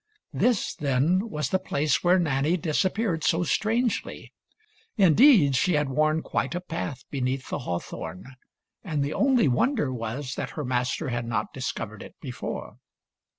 [0.33, 4.33] This, then, was the place where Nanny disappeared so strangely;
[4.97, 8.25] indeed, she had worn quite a path beneath the hawthorn,
[8.83, 12.77] and the only wonder was that her master had not dis covered it before.